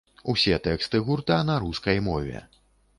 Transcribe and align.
Усе 0.31 0.55
тэксты 0.69 1.03
гурта 1.11 1.39
на 1.51 1.59
рускай 1.67 2.05
мове. 2.11 2.47